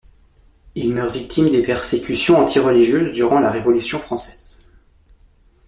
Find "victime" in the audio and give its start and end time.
1.13-1.51